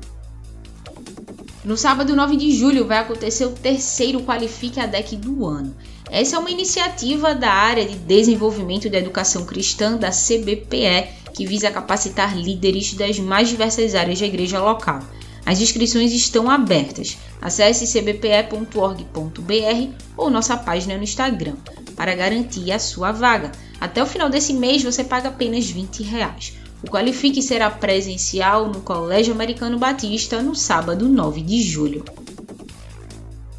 No 1.65 1.77
sábado 1.77 2.15
9 2.15 2.37
de 2.37 2.53
julho 2.53 2.87
vai 2.87 2.99
acontecer 2.99 3.47
o 3.47 3.51
terceiro 3.51 4.23
Qualifique 4.23 4.79
a 4.79 4.87
DEC 4.87 5.17
do 5.17 5.45
ano. 5.45 5.75
Essa 6.09 6.37
é 6.37 6.39
uma 6.39 6.53
iniciativa 6.53 7.35
da 7.35 7.51
área 7.51 7.85
de 7.85 7.97
desenvolvimento 7.97 8.89
da 8.89 8.99
educação 8.99 9.45
cristã 9.45 9.97
da 9.97 10.11
CBPE, 10.11 11.09
que 11.35 11.45
visa 11.45 11.69
capacitar 11.69 12.39
líderes 12.39 12.95
das 12.95 13.19
mais 13.19 13.49
diversas 13.49 13.97
áreas 13.97 14.21
da 14.21 14.27
igreja 14.27 14.63
local. 14.63 15.01
As 15.45 15.61
inscrições 15.61 16.13
estão 16.13 16.49
abertas. 16.49 17.19
Acesse 17.41 17.87
cbpe.org.br 17.87 19.95
ou 20.17 20.31
nossa 20.31 20.57
página 20.57 20.97
no 20.97 21.03
Instagram 21.03 21.57
para 21.97 22.15
garantir 22.15 22.71
a 22.73 22.79
sua 22.79 23.13
vaga. 23.13 23.53
Até 23.81 24.03
o 24.03 24.07
final 24.07 24.31
desse 24.31 24.53
mês 24.53 24.83
você 24.83 25.03
paga 25.03 25.29
apenas 25.29 25.69
20 25.69 26.03
reais. 26.03 26.55
O 26.83 26.91
Qualifique 26.91 27.43
será 27.43 27.71
presencial 27.71 28.69
no 28.69 28.81
Colégio 28.81 29.35
Americano 29.35 29.79
Batista 29.79 30.43
no 30.43 30.55
sábado 30.55 31.09
9 31.09 31.41
de 31.41 31.63
julho. 31.63 32.05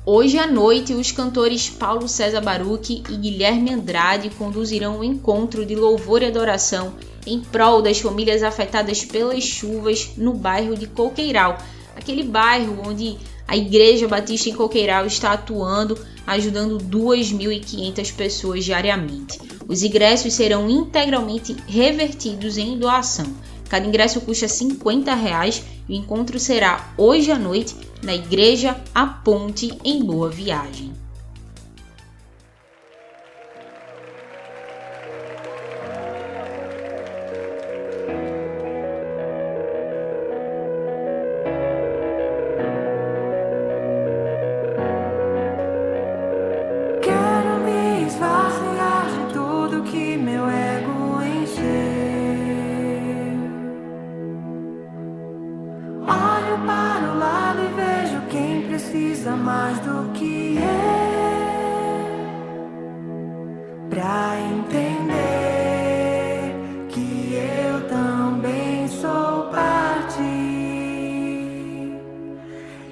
Hoje 0.05 0.37
à 0.37 0.45
noite, 0.45 0.93
os 0.93 1.13
cantores 1.13 1.69
Paulo 1.69 2.09
César 2.09 2.41
Baruch 2.41 3.03
e 3.09 3.15
Guilherme 3.15 3.71
Andrade 3.71 4.29
conduzirão 4.31 4.99
um 4.99 5.03
encontro 5.03 5.65
de 5.65 5.75
louvor 5.75 6.21
e 6.21 6.25
adoração 6.25 6.93
em 7.25 7.39
prol 7.39 7.81
das 7.81 7.99
famílias 7.99 8.43
afetadas 8.43 9.03
pelas 9.03 9.43
chuvas 9.43 10.11
no 10.17 10.33
bairro 10.33 10.75
de 10.75 10.87
Coqueiral, 10.87 11.57
aquele 11.95 12.23
bairro 12.23 12.81
onde 12.85 13.17
a 13.47 13.57
Igreja 13.57 14.07
Batista 14.07 14.49
em 14.49 14.53
Coqueiral 14.55 15.05
está 15.05 15.33
atuando, 15.33 15.97
ajudando 16.25 16.77
2.500 16.77 18.13
pessoas 18.15 18.65
diariamente. 18.65 19.39
Os 19.67 19.83
ingressos 19.83 20.33
serão 20.33 20.69
integralmente 20.69 21.55
revertidos 21.67 22.57
em 22.57 22.77
doação. 22.77 23.27
Cada 23.69 23.85
ingresso 23.85 24.21
custa 24.21 24.47
50 24.47 25.13
reais 25.13 25.63
e 25.89 25.93
o 25.93 25.95
encontro 25.95 26.39
será 26.39 26.93
hoje 26.97 27.31
à 27.31 27.39
noite 27.39 27.75
na 28.01 28.13
Igreja 28.13 28.79
A 28.93 29.05
Ponte 29.05 29.77
em 29.83 30.03
Boa 30.03 30.29
Viagem. 30.29 31.02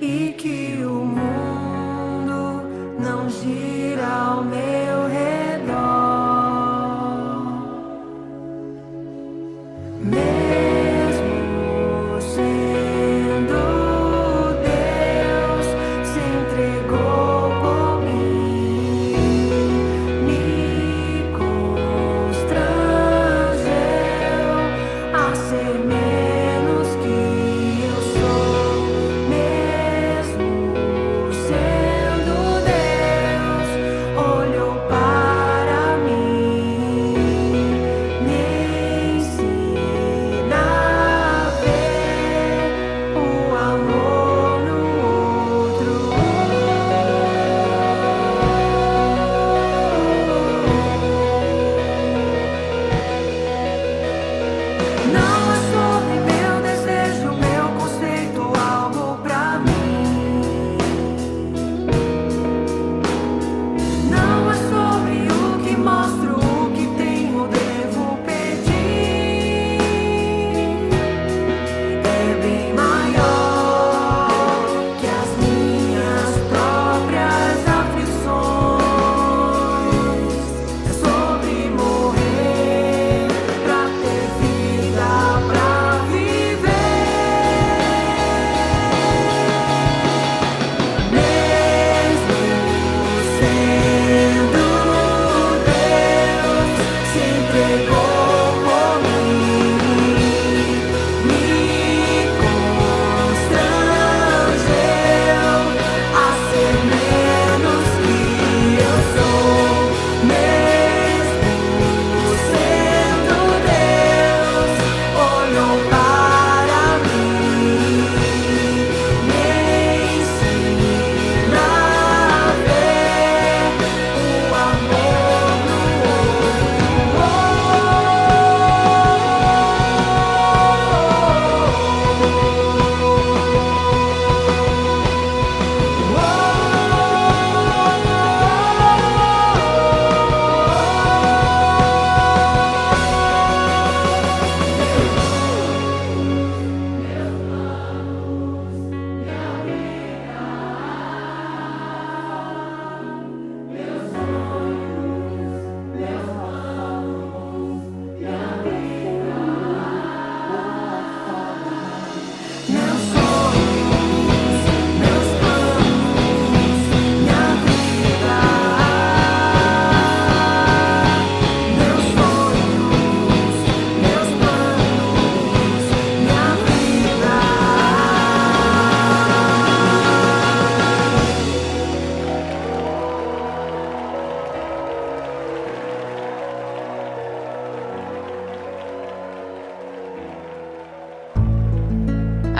E 0.02 0.34
que 0.36 0.84
o 0.84 1.06
mundo 1.06 2.64
não 3.00 3.30
gira 3.30 4.08
ao 4.08 4.44
meu 4.44 4.81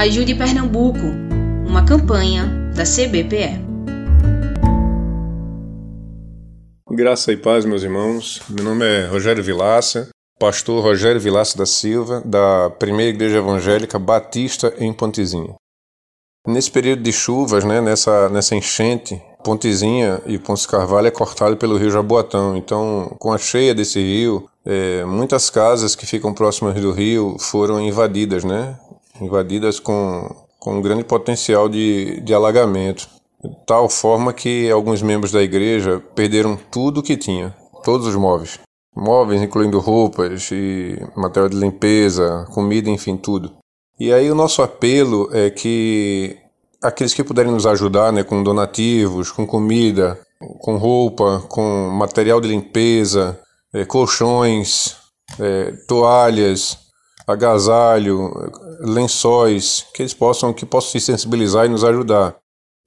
Ajude 0.02 0.34
Pernambuco, 0.34 0.98
uma 1.64 1.86
campanha 1.86 2.48
da 2.76 2.82
CBPE. 2.82 3.62
Graça 6.90 7.32
e 7.32 7.38
paz, 7.38 7.66
meus 7.66 7.84
irmãos. 7.84 8.42
Meu 8.50 8.66
nome 8.66 8.84
é 8.84 9.06
Rogério 9.06 9.44
Vilaça, 9.44 10.10
pastor 10.40 10.84
Rogério 10.84 11.22
Vilaça 11.22 11.56
da 11.56 11.68
Silva, 11.68 12.20
da 12.26 12.72
Primeira 12.80 13.12
Igreja 13.12 13.38
Evangélica 13.38 14.00
Batista 14.00 14.74
em 14.80 14.92
Pontezinha. 14.92 15.54
Nesse 16.48 16.72
período 16.72 17.04
de 17.04 17.14
chuvas, 17.14 17.64
né, 17.64 17.80
nessa, 17.80 18.28
nessa 18.30 18.56
enchente, 18.56 19.22
Pontezinha 19.44 20.20
e 20.26 20.40
Pontes 20.40 20.66
Carvalho 20.66 21.10
é 21.10 21.12
cortado 21.12 21.58
pelo 21.58 21.78
rio 21.78 21.92
Jaboatão. 21.92 22.58
Então, 22.58 23.16
com 23.20 23.32
a 23.32 23.38
cheia 23.38 23.76
desse 23.76 24.00
rio, 24.00 24.50
é, 24.66 25.06
muitas 25.06 25.52
casas 25.52 25.96
que 25.96 26.08
ficam 26.08 26.34
próximas 26.34 26.74
do 26.82 26.92
rio 26.92 27.38
foram 27.40 27.80
invadidas, 27.80 28.44
né? 28.44 28.80
Invadidas 29.22 29.80
com, 29.80 30.28
com 30.60 30.76
um 30.78 30.82
grande 30.82 31.04
potencial 31.04 31.70
de, 31.70 32.20
de 32.22 32.34
alagamento 32.34 33.08
de 33.44 33.56
tal 33.66 33.90
forma 33.90 34.34
que 34.34 34.70
alguns 34.70 35.02
membros 35.02 35.32
da 35.32 35.42
igreja 35.42 36.02
perderam 36.16 36.56
tudo 36.56 37.00
o 37.00 37.04
que 37.04 37.18
tinha, 37.18 37.56
todos 37.84 38.08
os 38.08 38.16
móveis. 38.16 38.60
Móveis, 38.96 39.42
incluindo 39.42 39.80
roupas 39.80 40.50
e 40.52 41.00
material 41.16 41.50
de 41.50 41.58
limpeza, 41.58 42.46
comida, 42.54 42.90
enfim, 42.90 43.18
tudo. 43.18 43.54
E 44.00 44.14
aí 44.14 44.30
o 44.30 44.36
nosso 44.36 44.62
apelo 44.62 45.30
é 45.32 45.50
que 45.50 46.38
aqueles 46.84 47.14
que 47.14 47.24
puderem 47.24 47.52
nos 47.52 47.66
ajudar, 47.66 48.12
né, 48.12 48.24
com 48.24 48.44
donativos, 48.44 49.32
com 49.32 49.46
comida, 49.46 50.20
com 50.60 50.78
roupa, 50.78 51.44
com 51.48 51.90
material 51.90 52.42
de 52.42 52.48
limpeza, 52.48 53.40
é, 53.74 53.86
colchões, 53.86 54.98
é, 55.40 55.72
toalhas, 55.88 56.78
agasalho, 57.32 58.32
lençóis, 58.80 59.86
que 59.94 60.02
eles 60.02 60.14
possam 60.14 60.54
que 60.54 60.66
possam 60.66 60.92
se 60.92 61.00
sensibilizar 61.00 61.66
e 61.66 61.70
nos 61.70 61.84
ajudar. 61.84 62.36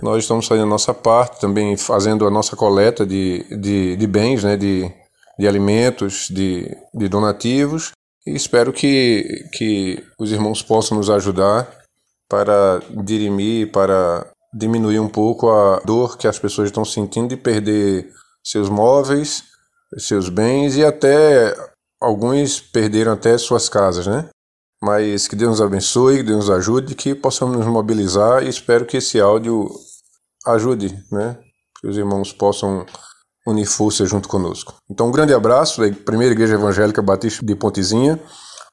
Nós 0.02 0.22
estamos 0.22 0.46
fazendo 0.46 0.66
a 0.66 0.70
nossa 0.70 0.92
parte, 0.92 1.40
também 1.40 1.76
fazendo 1.76 2.26
a 2.26 2.30
nossa 2.30 2.56
coleta 2.56 3.06
de, 3.06 3.44
de, 3.58 3.96
de 3.96 4.06
bens, 4.06 4.42
né, 4.42 4.56
de, 4.56 4.90
de 5.38 5.48
alimentos, 5.48 6.28
de, 6.28 6.76
de 6.92 7.08
donativos, 7.08 7.92
e 8.26 8.34
espero 8.34 8.72
que, 8.72 9.48
que 9.52 10.02
os 10.18 10.32
irmãos 10.32 10.62
possam 10.62 10.96
nos 10.96 11.10
ajudar 11.10 11.70
para 12.28 12.80
dirimir, 13.04 13.70
para 13.70 14.26
diminuir 14.52 14.98
um 14.98 15.08
pouco 15.08 15.50
a 15.50 15.80
dor 15.84 16.16
que 16.16 16.26
as 16.26 16.38
pessoas 16.38 16.68
estão 16.68 16.84
sentindo 16.84 17.28
de 17.28 17.36
perder 17.36 18.10
seus 18.42 18.68
móveis, 18.68 19.44
seus 19.98 20.28
bens 20.28 20.76
e 20.76 20.84
até 20.84 21.54
alguns 22.00 22.60
perderam 22.60 23.12
até 23.12 23.36
suas 23.36 23.68
casas, 23.68 24.06
né? 24.06 24.28
Mas 24.84 25.26
que 25.26 25.34
Deus 25.34 25.52
nos 25.52 25.60
abençoe, 25.62 26.18
que 26.18 26.22
Deus 26.24 26.46
nos 26.46 26.50
ajude, 26.50 26.94
que 26.94 27.14
possamos 27.14 27.56
nos 27.56 27.66
mobilizar 27.66 28.42
e 28.42 28.50
espero 28.50 28.84
que 28.84 28.98
esse 28.98 29.18
áudio 29.18 29.66
ajude, 30.46 30.94
né? 31.10 31.38
Que 31.80 31.88
os 31.88 31.96
irmãos 31.96 32.34
possam 32.34 32.84
unir 33.46 33.64
forças 33.64 34.10
junto 34.10 34.28
conosco. 34.28 34.74
Então, 34.90 35.08
um 35.08 35.10
grande 35.10 35.32
abraço 35.32 35.80
da 35.80 35.90
Primeira 36.04 36.34
Igreja 36.34 36.54
Evangélica 36.54 37.00
Batista 37.00 37.44
de 37.44 37.56
Pontezinha. 37.56 38.20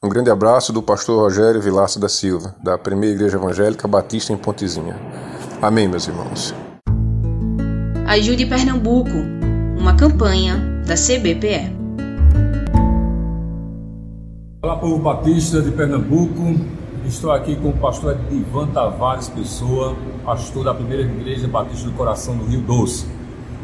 Um 0.03 0.09
grande 0.09 0.29
abraço 0.29 0.73
do 0.73 0.83
pastor 0.83 1.17
Rogério 1.17 1.61
Vilaça 1.61 1.97
da 1.97 2.09
Silva, 2.09 2.55
da 2.61 2.77
Primeira 2.77 3.15
Igreja 3.15 3.37
Evangélica 3.37 3.87
Batista 3.87 4.33
em 4.33 4.37
Pontezinha. 4.37 4.99
Amém, 5.61 5.87
meus 5.87 6.09
irmãos. 6.09 6.53
Ajude 8.05 8.45
Pernambuco, 8.45 9.15
uma 9.77 9.95
campanha 9.95 10.83
da 10.85 10.95
CBPE. 10.95 11.80
Olá, 14.71 14.79
povo 14.79 14.99
batista 14.99 15.61
de 15.61 15.69
Pernambuco. 15.69 16.55
Estou 17.05 17.29
aqui 17.29 17.57
com 17.57 17.71
o 17.71 17.77
pastor 17.77 18.17
Ivan 18.31 18.67
Tavares 18.67 19.27
Pessoa, 19.27 19.97
pastor 20.23 20.63
da 20.63 20.73
primeira 20.73 21.03
igreja 21.03 21.45
Batista 21.45 21.89
do 21.89 21.91
Coração 21.93 22.37
do 22.37 22.45
Rio 22.45 22.61
Doce. 22.61 23.05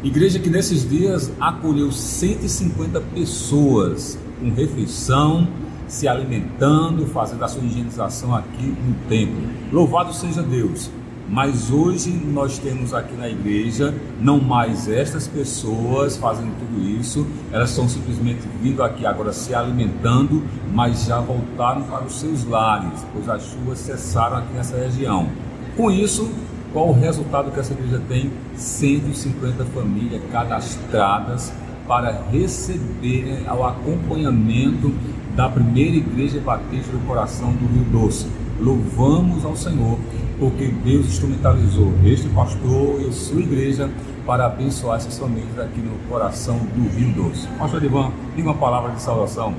Igreja 0.04 0.38
que 0.38 0.50
nesses 0.50 0.86
dias 0.86 1.32
acolheu 1.40 1.90
150 1.90 3.00
pessoas 3.14 4.18
com 4.38 4.50
refeição, 4.50 5.48
se 5.86 6.06
alimentando, 6.06 7.06
fazendo 7.06 7.42
a 7.42 7.48
sua 7.48 7.64
higienização 7.64 8.34
aqui 8.34 8.66
no 8.66 8.94
templo. 9.08 9.48
Louvado 9.72 10.12
seja 10.12 10.42
Deus! 10.42 10.90
Mas 11.28 11.70
hoje 11.70 12.10
nós 12.10 12.58
temos 12.58 12.94
aqui 12.94 13.14
na 13.14 13.28
igreja 13.28 13.94
não 14.18 14.40
mais 14.40 14.88
estas 14.88 15.28
pessoas 15.28 16.16
fazendo 16.16 16.56
tudo 16.58 16.88
isso, 16.88 17.26
elas 17.52 17.68
estão 17.68 17.86
simplesmente 17.86 18.40
vindo 18.62 18.82
aqui 18.82 19.04
agora 19.04 19.32
se 19.32 19.54
alimentando, 19.54 20.42
mas 20.72 21.04
já 21.04 21.20
voltaram 21.20 21.82
para 21.82 22.04
os 22.04 22.18
seus 22.18 22.44
lares, 22.44 23.06
pois 23.12 23.28
as 23.28 23.42
chuvas 23.42 23.78
cessaram 23.78 24.38
aqui 24.38 24.54
nessa 24.54 24.78
região. 24.78 25.28
Com 25.76 25.90
isso, 25.90 26.30
qual 26.72 26.88
o 26.88 26.98
resultado 26.98 27.50
que 27.50 27.60
essa 27.60 27.74
igreja 27.74 28.00
tem? 28.08 28.32
150 28.56 29.66
famílias 29.66 30.22
cadastradas 30.32 31.52
para 31.86 32.22
receberem 32.30 33.44
o 33.48 33.64
acompanhamento 33.64 34.92
da 35.36 35.48
primeira 35.48 35.96
igreja 35.96 36.40
batista 36.40 36.90
do 36.90 37.06
coração 37.06 37.52
do 37.52 37.66
Rio 37.66 37.84
Doce. 37.84 38.26
Louvamos 38.60 39.44
ao 39.44 39.56
Senhor 39.56 39.98
porque 40.38 40.66
Deus 40.66 41.06
instrumentalizou 41.06 41.92
este 42.04 42.28
pastor 42.28 43.00
e 43.00 43.12
sua 43.12 43.40
igreja 43.40 43.90
para 44.26 44.46
abençoar 44.46 44.98
essas 44.98 45.18
famílias 45.18 45.58
aqui 45.58 45.80
no 45.80 45.98
coração 46.08 46.58
do 46.58 46.88
Rio 46.88 47.12
Doce. 47.12 47.46
Pastor 47.58 47.82
Ivan, 47.82 48.12
diga 48.36 48.48
uma 48.48 48.58
palavra 48.58 48.92
de 48.92 49.00
salvação. 49.02 49.54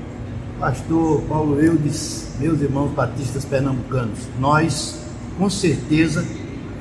Pastor 0.58 1.22
Paulo 1.22 1.60
Eudes, 1.60 2.34
meus 2.38 2.60
irmãos 2.60 2.90
batistas 2.90 3.44
pernambucanos, 3.44 4.18
nós 4.38 5.02
com 5.38 5.48
certeza 5.48 6.24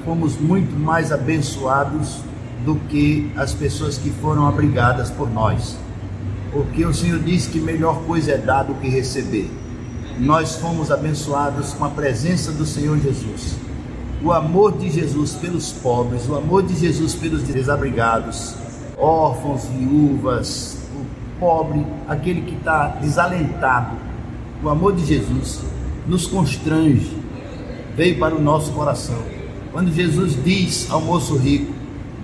fomos 0.04 0.38
muito 0.38 0.78
mais 0.78 1.12
abençoados 1.12 2.22
do 2.66 2.76
que 2.90 3.32
as 3.36 3.54
pessoas 3.54 3.98
que 3.98 4.10
foram 4.10 4.46
abrigadas 4.46 5.10
por 5.10 5.30
nós. 5.30 5.78
Porque 6.52 6.86
o 6.86 6.94
Senhor 6.94 7.20
disse 7.20 7.50
que 7.50 7.60
melhor 7.60 8.02
coisa 8.04 8.32
é 8.32 8.38
dar 8.38 8.64
do 8.64 8.74
que 8.76 8.90
receber. 8.90 9.50
Nós 10.20 10.58
fomos 10.58 10.92
abençoados 10.92 11.74
com 11.74 11.86
a 11.86 11.90
presença 11.90 12.52
do 12.52 12.66
Senhor 12.66 13.00
Jesus 13.00 13.58
o 14.22 14.34
amor 14.34 14.78
de 14.78 14.90
Jesus 14.90 15.34
pelos 15.34 15.72
pobres, 15.72 16.28
o 16.28 16.36
amor 16.36 16.64
de 16.64 16.76
Jesus 16.76 17.16
pelos 17.16 17.42
desabrigados, 17.44 18.54
órfãos, 18.98 19.66
viúvas, 19.66 20.78
o 20.94 21.40
pobre, 21.40 21.86
aquele 22.08 22.42
que 22.42 22.56
está 22.56 22.88
desalentado. 22.88 23.96
O 24.62 24.68
amor 24.68 24.94
de 24.94 25.06
Jesus 25.06 25.62
nos 26.06 26.28
constrange, 26.28 27.16
veio 27.96 28.20
para 28.20 28.36
o 28.36 28.42
nosso 28.42 28.74
coração. 28.74 29.20
Quando 29.72 29.94
Jesus 29.94 30.38
diz 30.44 30.92
ao 30.92 31.00
moço 31.00 31.38
rico: 31.38 31.72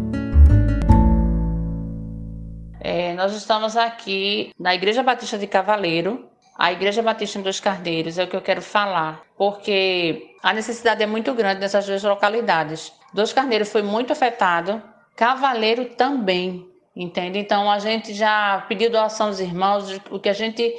É, 2.79 3.13
nós 3.13 3.33
estamos 3.33 3.77
aqui 3.77 4.51
na 4.59 4.75
Igreja 4.75 5.01
Batista 5.01 5.37
de 5.37 5.47
Cavaleiro, 5.47 6.25
a 6.55 6.71
Igreja 6.71 7.01
Batista 7.01 7.39
em 7.39 7.41
Dois 7.41 7.59
Cardeiros, 7.59 8.17
é 8.17 8.23
o 8.23 8.27
que 8.27 8.35
eu 8.35 8.41
quero 8.41 8.61
falar, 8.61 9.21
porque 9.37 10.35
a 10.41 10.53
necessidade 10.53 11.01
é 11.01 11.05
muito 11.05 11.33
grande 11.33 11.61
nessas 11.61 11.85
duas 11.85 12.03
localidades. 12.03 12.93
Dois 13.13 13.33
Carneiros 13.33 13.71
foi 13.71 13.81
muito 13.81 14.13
afetado, 14.13 14.81
Cavaleiro 15.15 15.85
também, 15.85 16.67
entende? 16.95 17.39
Então 17.39 17.69
a 17.69 17.79
gente 17.79 18.13
já 18.13 18.65
pediu 18.67 18.91
doação 18.91 19.29
dos 19.29 19.39
irmãos, 19.39 19.99
o 20.09 20.19
que 20.19 20.29
a 20.29 20.33
gente 20.33 20.73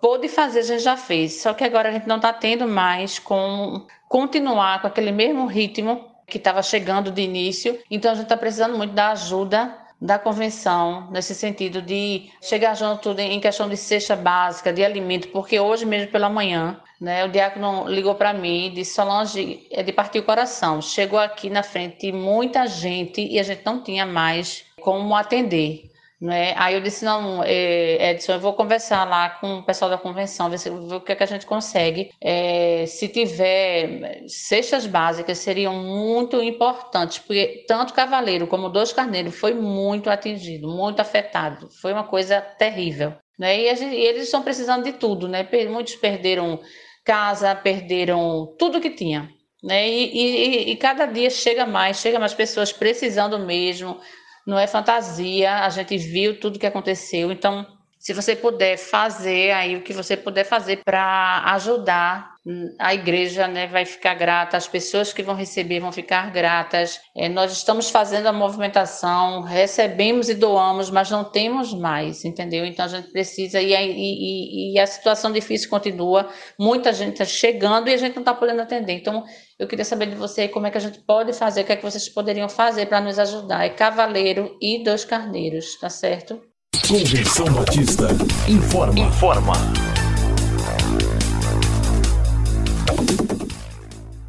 pôde 0.00 0.28
fazer 0.28 0.60
a 0.60 0.62
gente 0.62 0.82
já 0.82 0.96
fez, 0.96 1.40
só 1.42 1.52
que 1.52 1.64
agora 1.64 1.88
a 1.88 1.92
gente 1.92 2.06
não 2.06 2.16
está 2.16 2.32
tendo 2.32 2.68
mais 2.68 3.18
como 3.18 3.86
continuar 4.08 4.80
com 4.80 4.86
aquele 4.86 5.12
mesmo 5.12 5.46
ritmo 5.46 6.06
que 6.26 6.38
estava 6.38 6.62
chegando 6.62 7.10
de 7.10 7.22
início, 7.22 7.78
então 7.90 8.10
a 8.10 8.14
gente 8.14 8.24
está 8.24 8.36
precisando 8.36 8.76
muito 8.76 8.92
da 8.92 9.10
ajuda 9.10 9.74
da 10.00 10.18
convenção, 10.18 11.10
nesse 11.10 11.34
sentido 11.34 11.82
de 11.82 12.30
chegar 12.40 12.74
junto 12.74 13.10
em 13.18 13.40
questão 13.40 13.68
de 13.68 13.76
cesta 13.76 14.14
básica, 14.14 14.72
de 14.72 14.84
alimento, 14.84 15.28
porque 15.28 15.58
hoje 15.58 15.84
mesmo 15.84 16.12
pela 16.12 16.28
manhã 16.28 16.80
né? 17.00 17.24
O 17.24 17.28
diácono 17.28 17.88
ligou 17.88 18.14
para 18.14 18.32
mim 18.32 18.66
e 18.66 18.70
disse: 18.70 18.94
Solange, 18.94 19.66
é 19.70 19.82
de 19.82 19.92
partir 19.92 20.18
o 20.18 20.24
coração. 20.24 20.82
Chegou 20.82 21.18
aqui 21.18 21.48
na 21.48 21.62
frente 21.62 22.10
muita 22.10 22.66
gente 22.66 23.20
e 23.20 23.38
a 23.38 23.42
gente 23.42 23.64
não 23.64 23.82
tinha 23.82 24.04
mais 24.04 24.64
como 24.80 25.14
atender. 25.14 25.87
Né? 26.20 26.52
Aí 26.56 26.74
eu 26.74 26.80
disse: 26.80 27.04
Não, 27.04 27.42
é, 27.44 28.10
Edson, 28.10 28.32
eu 28.32 28.40
vou 28.40 28.52
conversar 28.52 29.04
lá 29.08 29.30
com 29.30 29.58
o 29.58 29.62
pessoal 29.62 29.90
da 29.90 29.96
convenção, 29.96 30.50
ver, 30.50 30.58
se, 30.58 30.68
ver 30.68 30.94
o 30.94 31.00
que, 31.00 31.12
é 31.12 31.14
que 31.14 31.22
a 31.22 31.26
gente 31.26 31.46
consegue. 31.46 32.10
É, 32.20 32.84
se 32.86 33.08
tiver 33.08 34.24
cestas 34.26 34.86
básicas, 34.86 35.38
seriam 35.38 35.74
muito 35.74 36.42
importantes, 36.42 37.18
porque 37.20 37.64
tanto 37.68 37.94
Cavaleiro 37.94 38.48
como 38.48 38.68
Dois 38.68 38.92
Carneiros 38.92 39.36
foi 39.36 39.54
muito 39.54 40.10
atingido, 40.10 40.68
muito 40.68 41.00
afetado. 41.00 41.68
Foi 41.80 41.92
uma 41.92 42.04
coisa 42.04 42.40
terrível. 42.40 43.14
Né? 43.38 43.60
E, 43.60 43.76
gente, 43.76 43.94
e 43.94 44.00
eles 44.00 44.24
estão 44.24 44.42
precisando 44.42 44.82
de 44.84 44.94
tudo, 44.94 45.28
né? 45.28 45.48
Muitos 45.70 45.94
perderam 45.94 46.60
casa, 47.04 47.54
perderam 47.54 48.54
tudo 48.58 48.80
que 48.80 48.90
tinha. 48.90 49.30
Né? 49.62 49.88
E, 49.88 50.16
e, 50.16 50.70
e, 50.72 50.76
cada 50.76 51.06
dia 51.06 51.30
chega 51.30 51.66
mais, 51.66 51.98
chega 51.98 52.18
mais 52.18 52.32
pessoas 52.32 52.72
precisando 52.72 53.38
mesmo, 53.38 54.00
não 54.48 54.58
é 54.58 54.66
fantasia, 54.66 55.56
a 55.64 55.68
gente 55.68 55.98
viu 55.98 56.40
tudo 56.40 56.58
que 56.58 56.66
aconteceu, 56.66 57.30
então 57.30 57.66
se 58.08 58.14
você 58.14 58.34
puder 58.34 58.78
fazer 58.78 59.50
aí 59.50 59.76
o 59.76 59.82
que 59.82 59.92
você 59.92 60.16
puder 60.16 60.44
fazer 60.44 60.80
para 60.82 61.42
ajudar 61.52 62.38
a 62.78 62.94
igreja 62.94 63.46
né, 63.46 63.66
vai 63.66 63.84
ficar 63.84 64.14
grata, 64.14 64.56
as 64.56 64.66
pessoas 64.66 65.12
que 65.12 65.22
vão 65.22 65.34
receber 65.34 65.78
vão 65.78 65.92
ficar 65.92 66.30
gratas. 66.32 66.98
É, 67.14 67.28
nós 67.28 67.52
estamos 67.52 67.90
fazendo 67.90 68.26
a 68.26 68.32
movimentação, 68.32 69.42
recebemos 69.42 70.30
e 70.30 70.34
doamos, 70.34 70.88
mas 70.88 71.10
não 71.10 71.22
temos 71.22 71.74
mais, 71.74 72.24
entendeu? 72.24 72.64
Então 72.64 72.86
a 72.86 72.88
gente 72.88 73.10
precisa, 73.10 73.60
e, 73.60 73.74
e, 73.74 74.72
e 74.72 74.80
a 74.80 74.86
situação 74.86 75.30
difícil 75.30 75.68
continua, 75.68 76.30
muita 76.58 76.94
gente 76.94 77.12
está 77.12 77.26
chegando 77.26 77.90
e 77.90 77.92
a 77.92 77.98
gente 77.98 78.14
não 78.14 78.22
está 78.22 78.32
podendo 78.32 78.62
atender. 78.62 78.94
Então 78.94 79.22
eu 79.58 79.68
queria 79.68 79.84
saber 79.84 80.06
de 80.06 80.14
você 80.14 80.48
como 80.48 80.66
é 80.66 80.70
que 80.70 80.78
a 80.78 80.80
gente 80.80 81.00
pode 81.00 81.34
fazer, 81.34 81.60
o 81.60 81.64
que 81.66 81.72
é 81.72 81.76
que 81.76 81.84
vocês 81.84 82.08
poderiam 82.08 82.48
fazer 82.48 82.86
para 82.86 83.02
nos 83.02 83.18
ajudar. 83.18 83.66
É 83.66 83.68
Cavaleiro 83.68 84.56
e 84.62 84.82
Dois 84.82 85.04
Carneiros, 85.04 85.78
tá 85.78 85.90
certo? 85.90 86.47
Convenção 86.86 87.46
Batista 87.46 88.08
informa. 88.48 88.98
Informa. 88.98 89.52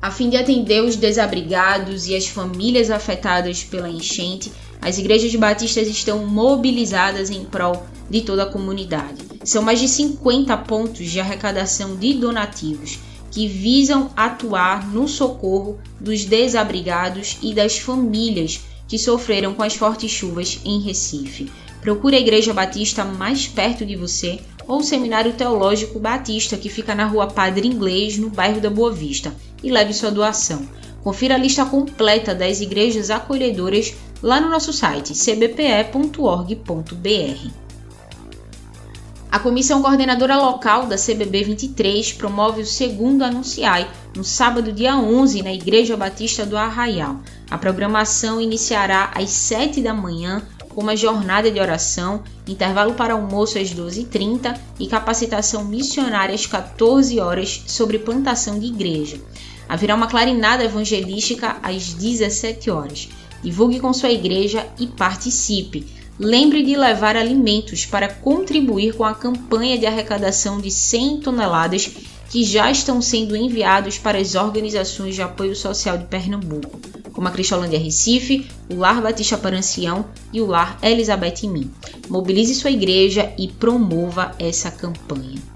A 0.02 0.12
fim 0.12 0.30
de 0.30 0.38
atender 0.38 0.84
os 0.84 0.96
desabrigados 0.96 2.08
e 2.08 2.16
as 2.16 2.28
famílias 2.28 2.90
afetadas 2.90 3.64
pela 3.64 3.90
enchente, 3.90 4.52
as 4.82 4.98
igrejas 4.98 5.34
batistas 5.36 5.88
estão 5.88 6.26
mobilizadas 6.26 7.30
em 7.30 7.46
prol 7.46 7.86
de 8.10 8.22
toda 8.22 8.44
a 8.44 8.52
comunidade. 8.52 9.24
São 9.44 9.62
mais 9.62 9.80
de 9.80 9.88
50 9.88 10.58
pontos 10.58 11.10
de 11.10 11.20
arrecadação 11.20 11.96
de 11.96 12.14
donativos 12.14 13.00
que 13.32 13.48
visam 13.48 14.10
atuar 14.16 14.88
no 14.90 15.08
socorro 15.08 15.78
dos 16.00 16.26
desabrigados 16.26 17.38
e 17.42 17.54
das 17.54 17.78
famílias 17.78 18.62
que 18.88 18.98
sofreram 18.98 19.54
com 19.54 19.62
as 19.62 19.76
fortes 19.76 20.10
chuvas 20.10 20.60
em 20.66 20.82
Recife. 20.82 21.50
Procure 21.82 22.16
a 22.16 22.20
Igreja 22.20 22.54
Batista 22.54 23.06
mais 23.06 23.48
perto 23.48 23.86
de 23.86 23.96
você 23.96 24.40
ou 24.68 24.80
o 24.80 24.84
Seminário 24.84 25.34
Teológico 25.34 26.00
Batista, 26.00 26.56
que 26.58 26.70
fica 26.70 26.94
na 26.94 27.06
rua 27.06 27.28
Padre 27.28 27.68
Inglês, 27.68 28.18
no 28.18 28.30
bairro 28.30 28.62
da 28.62 28.70
Boa 28.70 28.92
Vista, 28.92 29.34
e 29.64 29.72
leve 29.72 29.94
sua 29.94 30.12
doação. 30.12 30.68
Confira 31.04 31.36
a 31.36 31.38
lista 31.38 31.66
completa 31.66 32.36
das 32.36 32.62
igrejas 32.62 33.10
acolhedoras 33.10 33.96
lá 34.22 34.40
no 34.40 34.50
nosso 34.50 34.74
site 34.74 35.14
cbpe.org.br. 35.16 36.60
A 39.32 39.38
Comissão 39.38 39.82
Coordenadora 39.82 40.38
Local 40.38 40.88
da 40.88 40.98
CBB 40.98 41.44
23 41.44 42.14
promove 42.14 42.62
o 42.62 42.66
segundo 42.66 43.24
Anunciai, 43.24 43.88
no 44.16 44.24
sábado, 44.24 44.74
dia 44.74 44.98
11, 44.98 45.44
na 45.44 45.54
Igreja 45.54 45.96
Batista 45.96 46.46
do 46.46 46.58
Arraial. 46.58 47.20
A 47.50 47.58
programação 47.58 48.42
iniciará 48.42 49.12
às 49.16 49.30
7 49.30 49.82
da 49.82 49.94
manhã 49.94 50.42
uma 50.80 50.96
jornada 50.96 51.52
de 51.52 51.60
oração, 51.60 52.24
intervalo 52.48 52.94
para 52.94 53.14
almoço 53.14 53.60
às 53.60 53.74
12h30 53.74 54.58
e 54.80 54.88
capacitação 54.88 55.66
missionária 55.66 56.34
às 56.34 56.46
14 56.46 57.20
horas 57.20 57.64
sobre 57.68 58.00
plantação 58.00 58.60
de 58.60 58.68
igreja. 58.68 59.20
Haverá 59.68 59.94
uma 59.94 60.08
clarinada 60.08 60.64
evangelística 60.64 61.58
às 61.62 61.94
17 61.94 62.72
horas. 62.72 63.10
Divulgue 63.44 63.80
com 63.80 63.94
sua 63.94 64.10
igreja 64.10 64.66
e 64.80 64.88
participe. 64.88 65.86
Lembre 66.18 66.64
de 66.64 66.76
levar 66.76 67.16
alimentos 67.16 67.86
para 67.86 68.08
contribuir 68.08 68.94
com 68.94 69.06
a 69.06 69.14
campanha 69.14 69.78
de 69.78 69.86
arrecadação 69.86 70.60
de 70.60 70.72
100 70.72 71.22
toneladas 71.22 71.90
que 72.30 72.44
já 72.44 72.70
estão 72.70 73.02
sendo 73.02 73.36
enviados 73.36 73.98
para 73.98 74.20
as 74.20 74.36
organizações 74.36 75.16
de 75.16 75.22
apoio 75.22 75.56
social 75.56 75.98
de 75.98 76.06
Pernambuco, 76.06 76.80
como 77.12 77.28
a 77.28 77.32
Cristolândia 77.32 77.80
Recife, 77.80 78.48
o 78.70 78.76
Lar 78.76 79.02
Batista 79.02 79.38
Parancião 79.38 80.06
e 80.32 80.40
o 80.40 80.46
Lar 80.46 80.78
Elizabeth 80.82 81.42
Min. 81.44 81.72
Mobilize 82.08 82.54
sua 82.54 82.72
igreja 82.72 83.34
e 83.38 83.48
promova 83.48 84.32
essa 84.38 84.70
campanha. 84.70 85.49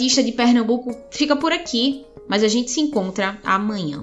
Batista 0.00 0.22
de 0.22 0.32
Pernambuco 0.32 0.96
fica 1.10 1.36
por 1.36 1.52
aqui, 1.52 2.06
mas 2.26 2.42
a 2.42 2.48
gente 2.48 2.70
se 2.70 2.80
encontra 2.80 3.38
amanhã. 3.44 4.02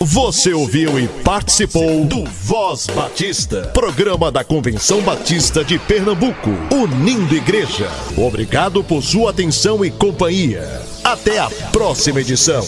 Você 0.00 0.52
ouviu 0.52 0.98
e 0.98 1.06
participou 1.22 2.04
do 2.04 2.24
Voz 2.24 2.88
Batista, 2.88 3.70
programa 3.72 4.32
da 4.32 4.42
Convenção 4.42 5.00
Batista 5.02 5.64
de 5.64 5.78
Pernambuco, 5.78 6.50
unindo 6.72 7.36
igreja. 7.36 7.88
Obrigado 8.16 8.82
por 8.82 9.04
sua 9.04 9.30
atenção 9.30 9.84
e 9.84 9.90
companhia. 9.92 10.82
Até 11.04 11.38
a 11.38 11.48
próxima 11.70 12.20
edição. 12.20 12.64